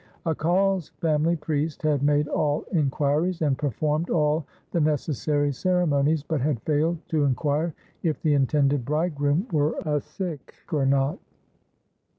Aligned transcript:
Akal's 0.25 0.89
family 0.99 1.35
priest 1.35 1.83
had 1.83 2.01
made 2.01 2.27
all 2.27 2.63
in 2.71 2.89
quiries 2.89 3.43
and 3.43 3.55
performed 3.55 4.09
all 4.09 4.47
the 4.71 4.81
necessary 4.81 5.51
ceremonies, 5.51 6.23
but 6.23 6.41
had 6.41 6.59
failed 6.63 6.97
to 7.09 7.23
inquire 7.23 7.75
if 8.01 8.19
the 8.23 8.33
intended 8.33 8.83
bridegroom 8.83 9.45
were 9.51 9.75
a 9.85 10.01
Sikh 10.01 10.55
or 10.73 10.87
not. 10.87 11.19